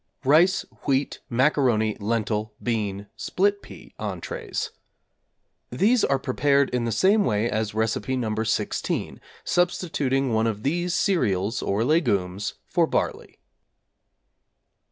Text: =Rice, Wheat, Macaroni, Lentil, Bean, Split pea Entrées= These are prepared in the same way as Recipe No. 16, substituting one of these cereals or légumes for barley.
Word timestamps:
=Rice, 0.23 0.63
Wheat, 0.87 1.19
Macaroni, 1.29 1.95
Lentil, 1.99 2.55
Bean, 2.63 3.05
Split 3.15 3.61
pea 3.61 3.93
Entrées= 3.99 4.71
These 5.69 6.03
are 6.03 6.17
prepared 6.17 6.71
in 6.71 6.85
the 6.85 6.91
same 6.91 7.23
way 7.23 7.47
as 7.47 7.75
Recipe 7.75 8.17
No. 8.17 8.33
16, 8.43 9.21
substituting 9.43 10.33
one 10.33 10.47
of 10.47 10.63
these 10.63 10.95
cereals 10.95 11.61
or 11.61 11.83
légumes 11.83 12.53
for 12.67 12.87
barley. 12.87 13.37